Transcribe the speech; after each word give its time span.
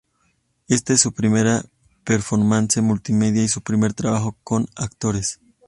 Esta 0.67 0.93
es 0.93 1.01
su 1.01 1.13
primera 1.13 1.63
performance 2.05 2.81
multimedia, 2.81 3.43
y 3.43 3.47
su 3.47 3.61
primer 3.61 3.93
trabajo 3.93 4.35
con 4.43 4.65
actores. 4.75 5.39